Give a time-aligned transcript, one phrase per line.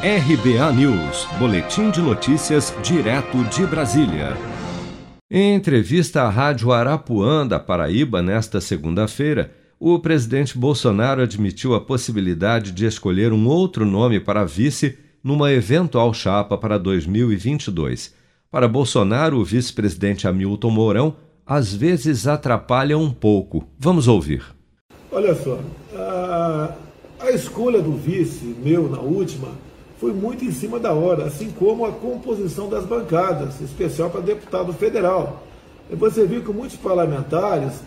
[0.00, 4.36] RBA News, Boletim de Notícias, direto de Brasília.
[5.28, 12.70] Em entrevista à Rádio Arapuã da Paraíba nesta segunda-feira, o presidente Bolsonaro admitiu a possibilidade
[12.70, 18.14] de escolher um outro nome para vice numa eventual chapa para 2022.
[18.52, 23.66] Para Bolsonaro, o vice-presidente Hamilton Mourão às vezes atrapalha um pouco.
[23.76, 24.44] Vamos ouvir.
[25.10, 25.58] Olha só,
[25.92, 26.72] a,
[27.18, 29.48] a escolha do vice, meu na última,
[30.00, 34.72] foi muito em cima da hora, assim como a composição das bancadas, especial para deputado
[34.72, 35.42] federal.
[35.90, 37.80] E você viu que muitos parlamentares,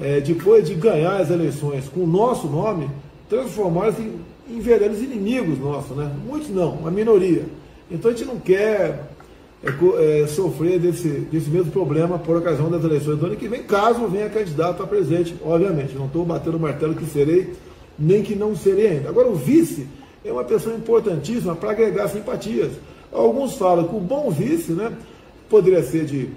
[0.00, 2.88] é, depois de ganhar as eleições com o nosso nome,
[3.28, 6.10] transformaram-se em, em verdadeiros inimigos nossos, né?
[6.26, 7.44] Muitos não, uma minoria.
[7.90, 9.10] Então a gente não quer
[9.62, 13.62] é, é, sofrer desse, desse mesmo problema por ocasião das eleições do ano que vem,
[13.64, 15.94] caso venha candidato a presidente, obviamente.
[15.94, 17.52] Não estou batendo o martelo que serei,
[17.98, 19.10] nem que não serei ainda.
[19.10, 19.86] Agora, o vice
[20.24, 22.72] é uma pessoa importantíssima para agregar simpatias.
[23.12, 24.92] Alguns falam que o bom vice né,
[25.48, 26.30] poderia ser de,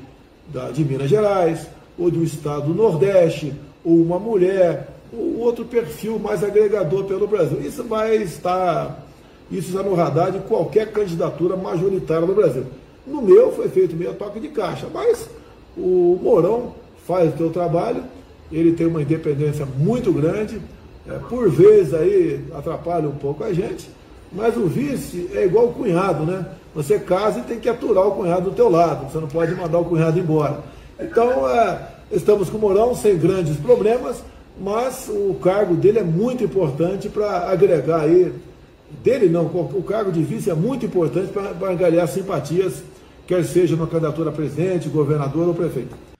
[0.48, 1.68] da, de Minas Gerais,
[1.98, 3.54] ou do estado do Nordeste,
[3.84, 7.62] ou uma mulher, ou outro perfil mais agregador pelo Brasil.
[7.62, 9.06] Isso vai estar,
[9.52, 12.66] isso está no radar de qualquer candidatura majoritária no Brasil.
[13.06, 15.30] No meu foi feito meio toque de caixa, mas
[15.78, 16.74] o Mourão
[17.06, 18.04] faz o seu trabalho,
[18.52, 20.62] ele tem uma independência muito grande,
[21.08, 23.90] é, por vezes aí atrapalha um pouco a gente,
[24.32, 26.46] mas o vice é igual o cunhado, né?
[26.74, 29.80] Você casa e tem que aturar o cunhado do teu lado, você não pode mandar
[29.80, 30.64] o cunhado embora.
[31.00, 34.24] Então, é, estamos com o Mourão sem grandes problemas,
[34.60, 38.34] mas o cargo dele é muito importante para agregar aí,
[39.04, 42.84] dele não, o cargo de vice é muito importante para angariar simpatias,
[43.28, 46.13] quer seja na candidatura a presidente, governador ou prefeito.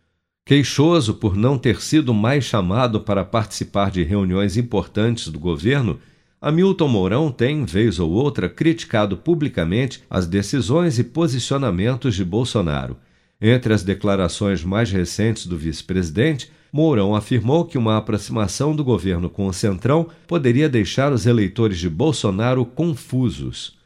[0.46, 6.00] Queixoso por não ter sido mais chamado para participar de reuniões importantes do governo,
[6.42, 12.98] Hamilton Mourão tem, vez ou outra, criticado publicamente as decisões e posicionamentos de Bolsonaro.
[13.42, 19.48] Entre as declarações mais recentes do vice-presidente, Mourão afirmou que uma aproximação do governo com
[19.48, 23.78] o Centrão poderia deixar os eleitores de Bolsonaro confusos.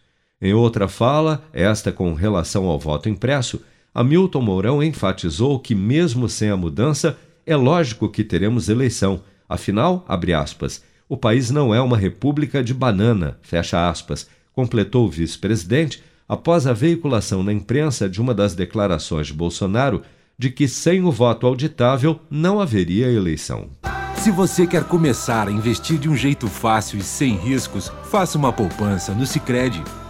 [0.41, 3.61] Em outra fala, esta com relação ao voto impresso,
[3.93, 9.21] Hamilton Mourão enfatizou que, mesmo sem a mudança, é lógico que teremos eleição.
[9.49, 15.09] Afinal, abre aspas, o país não é uma república de banana, fecha aspas, completou o
[15.09, 20.01] vice-presidente após a veiculação na imprensa de uma das declarações de Bolsonaro
[20.37, 23.69] de que sem o voto auditável não haveria eleição.
[24.17, 28.51] Se você quer começar a investir de um jeito fácil e sem riscos, faça uma
[28.51, 29.81] poupança no Sicredi.